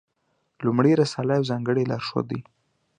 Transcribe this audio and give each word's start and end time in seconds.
لومړۍ 0.65 0.93
رساله 1.01 1.31
یو 1.37 1.49
ځانګړی 1.51 1.89
لارښود 1.91 2.25
دی. 2.31 2.39